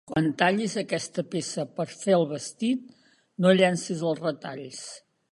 [0.09, 2.87] Quan tallis aquesta peça per fer el vestit,
[3.45, 4.81] no llencis els retalls.